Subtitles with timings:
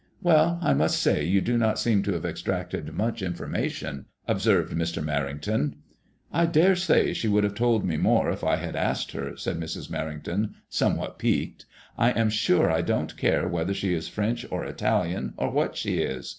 [0.23, 5.03] Well, I must say you do not seem to have extracted much information/* observed Mr.
[5.03, 5.75] Mer rington.
[6.33, 9.91] I daresay she would have told me more if I had asked her," said Mrs.
[9.91, 15.35] Merrington, somewhat piqued;*' I am sure I don't care whether she is French or Italian,
[15.37, 16.27] or what she is.